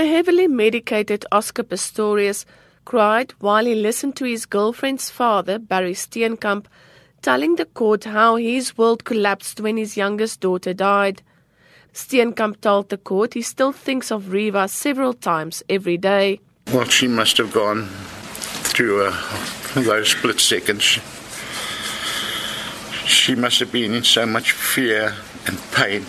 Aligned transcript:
A 0.00 0.06
heavily 0.06 0.48
medicated 0.48 1.26
Oscar 1.30 1.62
Pistorius 1.62 2.46
cried 2.86 3.32
while 3.38 3.66
he 3.66 3.74
listened 3.74 4.16
to 4.16 4.24
his 4.24 4.46
girlfriend's 4.46 5.10
father, 5.10 5.58
Barry 5.58 5.92
Steenkamp, 5.92 6.64
telling 7.20 7.56
the 7.56 7.66
court 7.66 8.04
how 8.04 8.36
his 8.36 8.78
world 8.78 9.04
collapsed 9.04 9.60
when 9.60 9.76
his 9.76 9.98
youngest 9.98 10.40
daughter 10.40 10.72
died. 10.72 11.20
Steenkamp 11.92 12.62
told 12.62 12.88
the 12.88 12.96
court 12.96 13.34
he 13.34 13.42
still 13.42 13.72
thinks 13.72 14.10
of 14.10 14.32
Reeva 14.32 14.70
several 14.70 15.12
times 15.12 15.62
every 15.68 15.98
day. 15.98 16.40
Well, 16.72 16.88
she 16.88 17.06
must 17.06 17.36
have 17.36 17.52
gone 17.52 17.88
through 18.72 19.04
uh, 19.04 19.14
those 19.74 20.12
split 20.12 20.40
seconds. 20.40 20.98
She 23.04 23.34
must 23.34 23.60
have 23.60 23.70
been 23.70 23.92
in 23.92 24.04
so 24.04 24.24
much 24.24 24.52
fear 24.52 25.14
and 25.46 25.58
pain. 25.72 26.06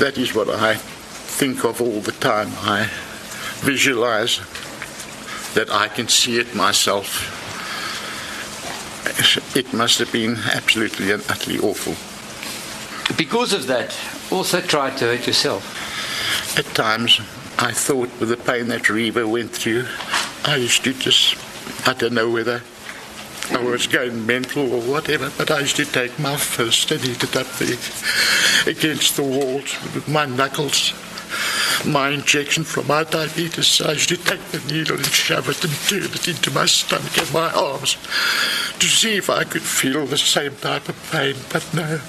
That 0.00 0.18
is 0.18 0.34
what 0.34 0.50
I 0.50 0.78
think 1.38 1.64
of 1.64 1.80
all 1.80 2.00
the 2.00 2.10
time. 2.18 2.48
I 2.62 2.90
visualize 3.60 4.40
that 5.54 5.70
I 5.70 5.86
can 5.86 6.08
see 6.08 6.40
it 6.40 6.52
myself. 6.52 7.06
It 9.56 9.72
must 9.72 10.00
have 10.00 10.10
been 10.10 10.36
absolutely 10.52 11.12
and 11.12 11.22
utterly 11.30 11.60
awful. 11.60 11.94
Because 13.16 13.52
of 13.52 13.68
that, 13.68 13.96
also 14.32 14.60
tried 14.60 14.96
to 14.98 15.04
hurt 15.04 15.28
yourself? 15.28 16.58
At 16.58 16.64
times, 16.74 17.20
I 17.56 17.70
thought 17.70 18.10
with 18.18 18.30
the 18.30 18.36
pain 18.36 18.66
that 18.68 18.82
Reeva 18.90 19.24
went 19.24 19.52
through, 19.52 19.84
I 20.44 20.56
used 20.56 20.82
to 20.84 20.92
just, 20.92 21.36
I 21.86 21.92
don't 21.92 22.14
know 22.14 22.30
whether 22.30 22.62
I 23.52 23.62
was 23.62 23.86
going 23.86 24.26
mental 24.26 24.74
or 24.74 24.80
whatever, 24.82 25.30
but 25.38 25.52
I 25.52 25.60
used 25.60 25.76
to 25.76 25.84
take 25.84 26.18
my 26.18 26.36
fist 26.36 26.90
and 26.90 27.00
hit 27.00 27.22
it 27.22 27.36
up 27.36 27.46
there 27.58 27.78
against 28.66 29.14
the 29.14 29.22
walls 29.22 29.76
with 29.94 30.08
my 30.08 30.26
knuckles. 30.26 30.94
My 31.86 32.10
injection 32.10 32.64
from 32.64 32.86
my 32.86 33.04
diabetes, 33.04 33.80
I 33.80 33.92
used 33.92 34.08
to 34.08 34.16
take 34.16 34.42
the 34.46 34.60
needle 34.72 34.96
and 34.96 35.06
shove 35.06 35.48
it 35.48 35.62
and 35.64 35.72
turn 35.88 36.12
it 36.12 36.28
into 36.28 36.50
my 36.50 36.66
stomach 36.66 37.16
and 37.16 37.32
my 37.32 37.50
arms 37.52 37.94
to 38.78 38.86
see 38.86 39.16
if 39.16 39.30
I 39.30 39.44
could 39.44 39.62
feel 39.62 40.04
the 40.04 40.18
same 40.18 40.56
type 40.56 40.88
of 40.88 41.10
pain, 41.10 41.36
but 41.52 41.66
no. 41.72 42.00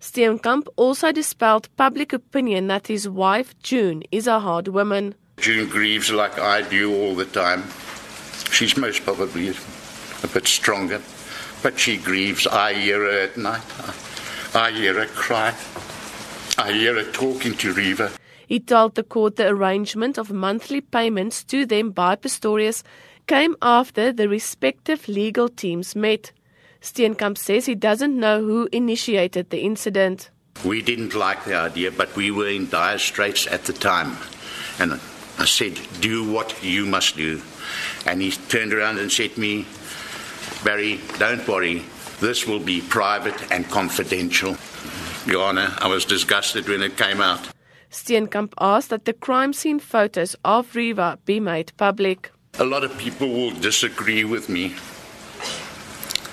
Steenkamp 0.00 0.68
also 0.76 1.10
dispelled 1.12 1.68
public 1.76 2.12
opinion 2.12 2.68
that 2.68 2.86
his 2.86 3.08
wife, 3.08 3.60
June, 3.62 4.02
is 4.12 4.26
a 4.26 4.40
hard 4.40 4.68
woman. 4.68 5.14
June 5.38 5.68
grieves 5.68 6.10
like 6.10 6.38
I 6.38 6.62
do 6.62 6.94
all 6.94 7.14
the 7.14 7.24
time. 7.24 7.64
She's 8.50 8.76
most 8.76 9.04
probably 9.04 9.50
a 9.50 10.26
bit 10.28 10.46
stronger, 10.46 11.02
but 11.62 11.78
she 11.78 11.96
grieves. 11.96 12.46
I 12.46 12.74
hear 12.74 13.00
her 13.00 13.20
at 13.20 13.36
night. 13.36 13.62
I 14.54 14.70
hear 14.70 14.94
her 14.94 15.06
cry. 15.06 15.54
I 16.56 16.72
hear 16.72 16.94
her 16.94 17.10
talking 17.12 17.54
to 17.58 17.74
Reeva. 17.74 18.16
He 18.48 18.58
told 18.58 18.94
the 18.94 19.02
court 19.02 19.36
the 19.36 19.46
arrangement 19.46 20.16
of 20.16 20.32
monthly 20.32 20.80
payments 20.80 21.44
to 21.44 21.66
them 21.66 21.90
by 21.90 22.16
Pistorius 22.16 22.82
came 23.26 23.54
after 23.60 24.10
the 24.10 24.26
respective 24.26 25.06
legal 25.06 25.50
teams 25.50 25.94
met. 25.94 26.32
Steenkamp 26.80 27.36
says 27.36 27.66
he 27.66 27.74
doesn't 27.74 28.18
know 28.18 28.40
who 28.40 28.66
initiated 28.72 29.50
the 29.50 29.60
incident. 29.60 30.30
We 30.64 30.80
didn't 30.80 31.14
like 31.14 31.44
the 31.44 31.56
idea, 31.56 31.90
but 31.90 32.16
we 32.16 32.30
were 32.30 32.48
in 32.48 32.70
dire 32.70 32.96
straits 32.96 33.46
at 33.46 33.64
the 33.64 33.74
time. 33.74 34.16
And 34.80 34.98
I 35.38 35.44
said, 35.44 35.78
Do 36.00 36.32
what 36.32 36.64
you 36.64 36.86
must 36.86 37.18
do. 37.18 37.42
And 38.06 38.22
he 38.22 38.30
turned 38.30 38.72
around 38.72 38.98
and 38.98 39.12
said 39.12 39.34
to 39.34 39.40
me, 39.40 39.66
Barry, 40.64 41.00
don't 41.18 41.46
worry. 41.46 41.82
This 42.20 42.46
will 42.46 42.60
be 42.60 42.80
private 42.80 43.52
and 43.52 43.68
confidential. 43.68 44.56
Your 45.26 45.44
Honor, 45.44 45.74
I 45.78 45.88
was 45.88 46.06
disgusted 46.06 46.66
when 46.66 46.82
it 46.82 46.96
came 46.96 47.20
out. 47.20 47.46
Steenkamp 47.90 48.52
asked 48.60 48.90
that 48.90 49.04
the 49.04 49.12
crime 49.12 49.52
scene 49.52 49.78
photos 49.78 50.36
of 50.44 50.72
Reeva 50.72 51.18
be 51.24 51.40
made 51.40 51.72
public. 51.76 52.30
A 52.58 52.64
lot 52.64 52.84
of 52.84 52.96
people 52.98 53.28
will 53.28 53.52
disagree 53.52 54.24
with 54.24 54.48
me 54.48 54.74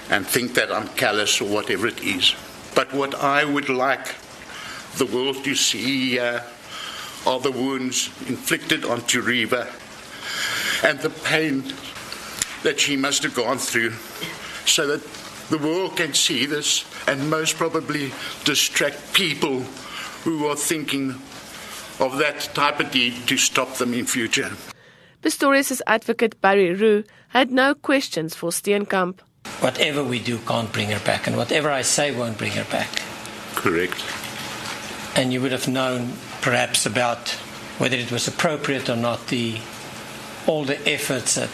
and 0.10 0.26
think 0.26 0.54
that 0.56 0.72
I'm 0.72 0.88
callous 0.90 1.42
or 1.42 1.46
whatever 1.46 1.88
it 1.88 2.04
is. 2.04 2.36
But 2.76 2.94
what 2.94 3.16
I 3.16 3.46
would 3.46 3.70
like 3.70 4.16
the 4.98 5.06
world 5.06 5.44
to 5.44 5.56
see 5.56 6.20
uh, 6.20 6.42
are 7.26 7.40
the 7.40 7.52
wounds 7.52 8.10
inflicted 8.28 8.86
onto 8.86 9.22
Reeva 9.22 9.68
and 10.84 11.00
the 11.00 11.10
pain 11.10 11.64
that 12.64 12.80
she 12.80 12.96
must 12.96 13.24
have 13.24 13.36
gone 13.36 13.58
through 13.58 13.92
so 14.66 14.88
that 14.88 15.04
the 15.50 15.58
world 15.58 15.96
can 15.98 16.14
see 16.14 16.46
this 16.46 16.86
and 17.08 17.30
most 17.30 17.56
probably 17.56 18.12
distract 18.44 19.14
people 19.14 19.60
who 20.24 20.48
are 20.48 20.56
thinking 20.56 21.16
of 22.00 22.18
that 22.18 22.50
type 22.54 22.80
of 22.80 22.92
deed 22.92 23.28
to 23.28 23.38
stop 23.38 23.76
them 23.76 23.94
in 23.94 24.06
future. 24.06 24.52
Pistorius' 25.22 25.82
advocate 25.88 26.40
Barry 26.42 26.74
Roux 26.74 27.04
had 27.30 27.52
no 27.52 27.74
questions 27.74 28.36
for 28.36 28.52
Steenkamp. 28.52 29.20
Whatever 29.60 30.04
we 30.04 30.20
do 30.20 30.38
can't 30.40 30.72
bring 30.72 30.90
her 30.92 31.04
back, 31.06 31.28
and 31.28 31.38
whatever 31.38 31.72
I 31.72 31.82
say 31.82 32.16
won't 32.16 32.38
bring 32.38 32.52
her 32.54 32.66
back. 32.66 33.02
Correct. 33.56 34.04
And 35.16 35.32
you 35.32 35.42
would 35.42 35.52
have 35.52 35.68
known 35.68 36.14
perhaps 36.42 36.86
about 36.86 37.30
whether 37.80 37.98
it 37.98 38.12
was 38.12 38.28
appropriate 38.28 38.90
or 38.90 38.96
not 38.96 39.28
the 39.28 39.58
all 40.48 40.64
the 40.64 40.78
efforts 40.88 41.36
that 41.36 41.50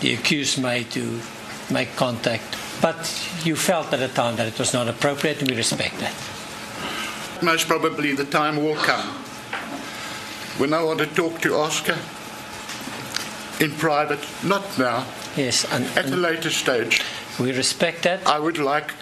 the 0.00 0.14
accused 0.14 0.62
made 0.62 0.90
to 0.92 1.20
make 1.70 1.96
contact. 1.96 2.56
But 2.80 2.96
you 3.44 3.56
felt 3.56 3.92
at 3.92 3.98
the 3.98 4.08
time 4.08 4.36
that 4.36 4.46
it 4.46 4.58
was 4.58 4.72
not 4.72 4.88
appropriate, 4.88 5.40
and 5.40 5.50
we 5.50 5.56
respect 5.56 5.98
that. 5.98 6.14
Most 7.42 7.66
probably 7.66 8.14
the 8.14 8.24
time 8.24 8.62
will 8.62 8.76
come 8.76 9.19
when 10.60 10.74
I 10.74 10.82
want 10.82 10.98
to 10.98 11.06
talk 11.06 11.40
to 11.40 11.54
Oscar 11.56 11.96
in 13.64 13.70
private, 13.72 14.20
not 14.44 14.62
now, 14.78 15.06
Yes, 15.36 15.64
and, 15.72 15.86
at 15.96 16.06
a 16.06 16.16
later 16.16 16.50
stage. 16.50 17.02
we 17.38 17.52
respect 17.52 18.02
that. 18.02 18.26
I 18.26 18.38
would 18.38 18.58
like 18.58 18.92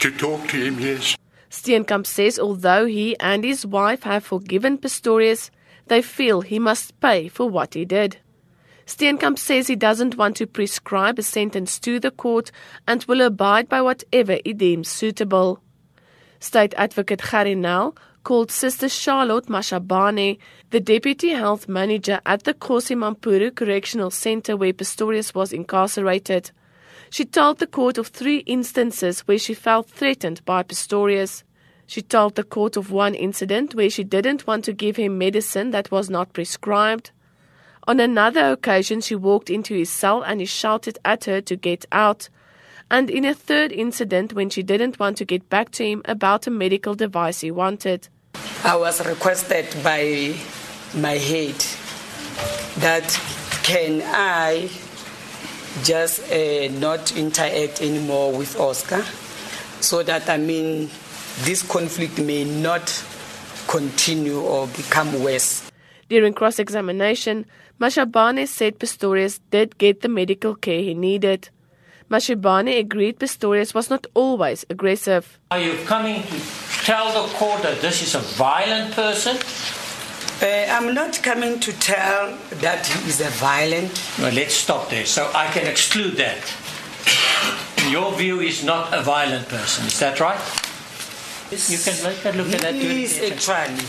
to 0.00 0.10
talk 0.10 0.46
to 0.48 0.56
him, 0.56 0.78
yes. 0.78 1.16
Steenkamp 1.50 2.06
says 2.06 2.38
although 2.38 2.86
he 2.86 3.18
and 3.18 3.42
his 3.42 3.66
wife 3.66 4.02
have 4.04 4.24
forgiven 4.24 4.78
Pistorius, 4.78 5.50
they 5.86 6.02
feel 6.02 6.42
he 6.42 6.58
must 6.58 7.00
pay 7.00 7.28
for 7.28 7.48
what 7.48 7.74
he 7.74 7.84
did. 7.84 8.18
Steenkamp 8.86 9.38
says 9.38 9.66
he 9.66 9.76
doesn't 9.76 10.16
want 10.16 10.36
to 10.36 10.46
prescribe 10.46 11.18
a 11.18 11.22
sentence 11.22 11.80
to 11.80 11.98
the 11.98 12.12
court 12.12 12.52
and 12.86 13.04
will 13.04 13.22
abide 13.22 13.68
by 13.68 13.80
whatever 13.80 14.38
he 14.44 14.52
deems 14.52 14.88
suitable. 14.88 15.60
State 16.38 16.74
Advocate 16.76 17.22
Gerrie 17.22 17.54
Nel 17.56 17.96
called 18.26 18.50
Sister 18.50 18.88
Charlotte 18.88 19.46
Mashabane, 19.46 20.38
the 20.70 20.80
Deputy 20.80 21.28
Health 21.28 21.68
Manager 21.68 22.20
at 22.26 22.42
the 22.42 22.54
Kgosi 22.54 22.96
Mampuru 22.96 23.54
Correctional 23.54 24.10
Center 24.10 24.56
where 24.56 24.72
Pistorius 24.72 25.32
was 25.32 25.52
incarcerated. 25.52 26.50
She 27.08 27.24
told 27.24 27.60
the 27.60 27.68
court 27.68 27.98
of 27.98 28.08
three 28.08 28.38
instances 28.38 29.20
where 29.28 29.38
she 29.38 29.54
felt 29.54 29.88
threatened 29.88 30.44
by 30.44 30.64
Pistorius. 30.64 31.44
She 31.86 32.02
told 32.02 32.34
the 32.34 32.42
court 32.42 32.76
of 32.76 32.90
one 32.90 33.14
incident 33.14 33.76
where 33.76 33.88
she 33.88 34.02
didn't 34.02 34.44
want 34.44 34.64
to 34.64 34.72
give 34.72 34.96
him 34.96 35.18
medicine 35.18 35.70
that 35.70 35.92
was 35.92 36.10
not 36.10 36.32
prescribed. 36.32 37.12
On 37.86 38.00
another 38.00 38.50
occasion, 38.50 39.02
she 39.02 39.14
walked 39.14 39.50
into 39.50 39.72
his 39.72 39.88
cell 39.88 40.22
and 40.22 40.40
he 40.40 40.46
shouted 40.46 40.98
at 41.04 41.26
her 41.26 41.40
to 41.42 41.54
get 41.54 41.86
out. 41.92 42.28
And 42.90 43.08
in 43.08 43.24
a 43.24 43.34
third 43.34 43.70
incident, 43.70 44.32
when 44.32 44.50
she 44.50 44.64
didn't 44.64 44.98
want 44.98 45.16
to 45.18 45.24
get 45.24 45.48
back 45.48 45.70
to 45.72 45.84
him 45.84 46.02
about 46.06 46.48
a 46.48 46.50
medical 46.50 46.96
device 46.96 47.42
he 47.42 47.52
wanted. 47.52 48.08
I 48.64 48.76
was 48.76 49.04
requested 49.06 49.66
by 49.82 50.34
my 50.94 51.12
head 51.12 51.56
that 52.78 53.08
can 53.62 54.02
I 54.04 54.70
just 55.84 56.30
uh, 56.32 56.68
not 56.78 57.16
interact 57.16 57.82
anymore 57.82 58.32
with 58.32 58.58
Oscar 58.58 59.04
so 59.80 60.02
that 60.02 60.28
I 60.28 60.36
mean 60.36 60.90
this 61.42 61.62
conflict 61.62 62.18
may 62.18 62.44
not 62.44 63.04
continue 63.68 64.40
or 64.40 64.66
become 64.68 65.22
worse. 65.22 65.70
During 66.08 66.32
cross 66.32 66.58
examination, 66.58 67.46
Mashabane 67.80 68.46
said 68.46 68.78
Pistorius 68.78 69.40
did 69.50 69.76
get 69.76 70.00
the 70.00 70.08
medical 70.08 70.54
care 70.54 70.80
he 70.80 70.94
needed. 70.94 71.50
Mashabane 72.10 72.78
agreed 72.78 73.18
Pistorius 73.18 73.74
was 73.74 73.90
not 73.90 74.06
always 74.14 74.64
aggressive. 74.70 75.38
Are 75.50 75.58
you 75.58 75.74
coming 75.86 76.22
to 76.22 76.38
tell 76.84 77.06
the 77.10 77.26
court 77.34 77.62
that 77.62 77.80
this 77.80 78.00
is 78.02 78.14
a 78.14 78.20
violent 78.36 78.94
person? 78.94 79.36
Uh, 80.40 80.46
I'm 80.70 80.94
not 80.94 81.20
coming 81.22 81.58
to 81.60 81.72
tell 81.80 82.36
that 82.60 82.86
he 82.86 83.08
is 83.08 83.20
a 83.20 83.30
violent. 83.40 83.90
Well, 84.20 84.32
let's 84.32 84.54
stop 84.54 84.88
there. 84.90 85.04
So 85.06 85.28
I 85.34 85.48
can 85.48 85.66
exclude 85.66 86.16
that. 86.18 86.38
In 87.84 87.90
your 87.90 88.12
view, 88.12 88.38
is 88.40 88.62
not 88.62 88.92
a 88.94 89.02
violent 89.02 89.48
person. 89.48 89.86
Is 89.86 89.98
that 89.98 90.20
right? 90.20 90.38
You 91.50 91.78
can 91.78 92.04
look 92.04 92.24
at, 92.26 92.36
look 92.36 92.52
at 92.54 92.60
that. 92.60 92.74
He 92.74 93.02
is 93.04 93.18
actually. 93.18 93.82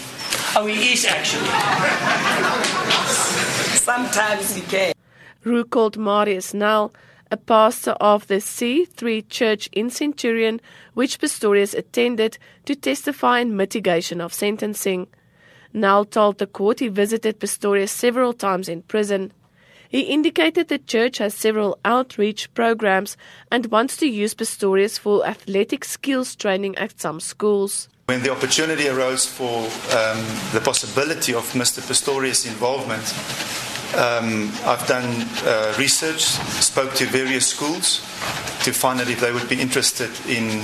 Oh, 0.55 0.65
he 0.65 0.93
is 0.93 1.05
actually. 1.05 1.45
Sometimes 3.77 4.55
he 4.55 4.61
can. 4.61 4.93
Roux 5.43 5.65
called 5.65 5.97
Marius 5.97 6.53
Nel, 6.53 6.91
a 7.31 7.37
pastor 7.37 7.91
of 7.91 8.27
the 8.27 8.35
C3 8.35 9.27
Church 9.29 9.69
in 9.71 9.89
Centurion, 9.89 10.61
which 10.93 11.19
Pistorius 11.19 11.73
attended 11.73 12.37
to 12.65 12.75
testify 12.75 13.39
in 13.39 13.55
mitigation 13.55 14.21
of 14.21 14.33
sentencing. 14.33 15.07
Nel 15.73 16.05
told 16.05 16.37
the 16.37 16.47
court 16.47 16.79
he 16.79 16.87
visited 16.87 17.39
Pistorius 17.39 17.89
several 17.89 18.33
times 18.33 18.69
in 18.69 18.81
prison. 18.83 19.31
He 19.89 20.01
indicated 20.01 20.67
the 20.67 20.79
church 20.79 21.19
has 21.19 21.33
several 21.33 21.79
outreach 21.85 22.53
programs 22.53 23.15
and 23.51 23.67
wants 23.67 23.95
to 23.97 24.07
use 24.07 24.35
Pistorius 24.35 24.99
for 24.99 25.25
athletic 25.25 25.85
skills 25.85 26.35
training 26.35 26.77
at 26.77 26.99
some 26.99 27.19
schools. 27.19 27.87
When 28.07 28.23
the 28.23 28.31
opportunity 28.31 28.87
arose 28.87 29.25
for 29.25 29.63
um, 29.97 30.25
the 30.53 30.61
possibility 30.63 31.33
of 31.33 31.43
Mr. 31.53 31.81
Pistorius' 31.81 32.47
involvement, 32.47 33.03
um, 33.95 34.51
I've 34.65 34.85
done 34.87 35.05
uh, 35.45 35.73
research, 35.77 36.21
spoke 36.21 36.93
to 36.95 37.05
various 37.05 37.47
schools 37.47 37.99
to 38.63 38.71
find 38.73 38.99
out 38.99 39.09
if 39.09 39.19
they 39.19 39.31
would 39.31 39.47
be 39.47 39.59
interested 39.59 40.09
in 40.27 40.59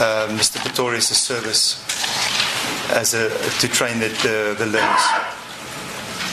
uh, 0.00 0.26
Mr. 0.30 0.58
Pistorius' 0.58 1.14
service 1.14 1.78
as 2.92 3.14
a, 3.14 3.28
to 3.60 3.68
train 3.68 3.98
the, 4.00 4.08
the, 4.08 4.56
the 4.58 4.66
learners. 4.66 5.06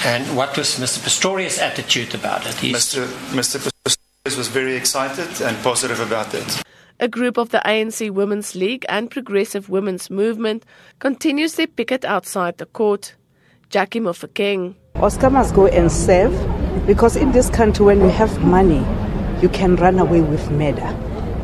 And 0.06 0.36
what 0.36 0.58
was 0.58 0.76
Mr. 0.80 1.00
Pistorius' 1.00 1.60
attitude 1.62 2.14
about 2.16 2.46
it? 2.48 2.56
He's- 2.56 2.96
Mr. 2.96 3.06
Mr. 3.34 3.72
Pistorius 3.84 4.38
was 4.38 4.48
very 4.48 4.76
excited 4.76 5.42
and 5.42 5.58
positive 5.64 6.00
about 6.00 6.34
it. 6.34 6.62
A 7.00 7.08
group 7.10 7.38
of 7.38 7.50
the 7.50 7.62
ANC 7.66 8.10
Women's 8.10 8.56
League 8.56 8.86
and 8.88 9.12
Progressive 9.12 9.68
Women's 9.70 10.10
Movement 10.10 10.66
continues 11.00 11.56
their 11.56 11.68
picket 11.68 12.06
outside 12.06 12.58
the 12.58 12.66
court. 12.66 13.16
Jackie 13.70 14.00
Mofokeng. 14.00 14.76
Oscar 15.02 15.30
must 15.30 15.54
go 15.54 15.68
and 15.68 15.92
serve 15.92 16.34
because 16.88 17.18
in 17.18 17.34
this 17.34 17.50
country, 17.50 17.86
when 17.86 18.00
you 18.00 18.08
have 18.08 18.42
money, 18.42 18.80
you 19.42 19.50
can 19.50 19.76
run 19.76 20.00
away 20.00 20.22
with 20.22 20.50
murder. 20.52 20.86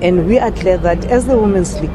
And 0.01 0.25
we 0.25 0.39
are 0.39 0.51
glad 0.51 0.83
that 0.83 1.03
as 1.06 1.25
the 1.25 1.38
Women's 1.38 1.80
League 1.81 1.89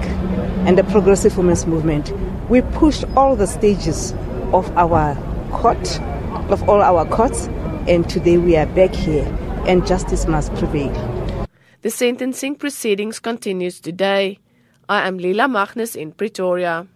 and 0.66 0.76
the 0.76 0.84
Progressive 0.84 1.38
Women's 1.38 1.66
Movement, 1.66 2.12
we 2.50 2.60
pushed 2.60 3.04
all 3.16 3.36
the 3.36 3.46
stages 3.46 4.12
of 4.52 4.70
our 4.76 5.14
court, 5.50 5.98
of 6.50 6.68
all 6.68 6.82
our 6.82 7.06
courts, 7.06 7.46
and 7.88 8.06
today 8.08 8.36
we 8.36 8.54
are 8.56 8.66
back 8.66 8.94
here, 8.94 9.24
and 9.66 9.86
justice 9.86 10.26
must 10.26 10.54
prevail. 10.56 10.92
The 11.80 11.90
sentencing 11.90 12.56
proceedings 12.56 13.18
continues 13.18 13.80
today. 13.80 14.40
I 14.90 15.08
am 15.08 15.16
Lila 15.16 15.48
Magnus 15.48 15.96
in 15.96 16.12
Pretoria. 16.12 16.86